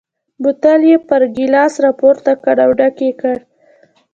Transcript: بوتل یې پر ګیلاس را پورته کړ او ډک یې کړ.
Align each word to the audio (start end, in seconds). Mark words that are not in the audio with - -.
بوتل 0.41 0.81
یې 0.89 0.97
پر 1.07 1.21
ګیلاس 1.35 1.73
را 1.83 1.91
پورته 1.99 2.31
کړ 2.43 2.55
او 2.65 2.71
ډک 2.79 2.95
یې 3.05 3.11
کړ. 3.21 3.35